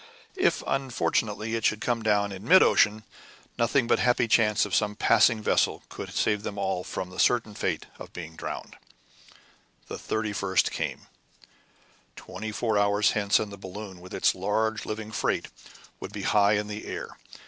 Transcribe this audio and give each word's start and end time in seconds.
If 0.39 0.63
unfortunately, 0.65 1.53
it 1.53 1.63
should 1.63 1.79
come 1.79 2.01
down 2.01 2.31
in 2.31 2.43
mid 2.43 2.63
ocean, 2.63 3.03
nothing 3.55 3.85
but 3.85 3.97
the 3.97 4.01
happy 4.01 4.27
chance 4.27 4.65
of 4.65 4.73
some 4.73 4.95
passing 4.95 5.43
vessel 5.43 5.83
could 5.89 6.11
save 6.11 6.41
them 6.41 6.57
all 6.57 6.83
from 6.83 7.11
the 7.11 7.19
certain 7.19 7.53
fate 7.53 7.85
of 7.99 8.11
being 8.11 8.35
drowned. 8.35 8.77
The 9.89 9.97
31st 9.97 10.71
came. 10.71 11.01
Twenty 12.15 12.51
four 12.51 12.79
hours 12.79 13.11
hence 13.11 13.37
and 13.37 13.51
the 13.51 13.57
balloon, 13.59 14.01
with 14.01 14.15
its 14.15 14.33
large 14.33 14.87
living 14.87 15.11
freight, 15.11 15.49
would 15.99 16.11
be 16.13 16.23
high 16.23 16.53
in 16.53 16.65
the 16.65 16.87
air. 16.87 17.15